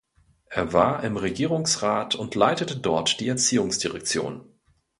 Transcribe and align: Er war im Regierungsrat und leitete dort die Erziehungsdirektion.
Er 0.49 0.73
war 0.73 1.03
im 1.03 1.15
Regierungsrat 1.15 2.15
und 2.15 2.33
leitete 2.33 2.75
dort 2.75 3.19
die 3.19 3.27
Erziehungsdirektion. 3.27 4.43